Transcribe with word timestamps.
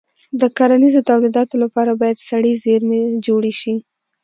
د 0.41 0.41
کرنیزو 0.57 1.01
تولیداتو 1.09 1.55
لپاره 1.63 1.91
باید 2.01 2.23
سړه 2.27 2.51
زېرمې 2.63 3.01
جوړې 3.25 3.53
شي. 3.59 3.75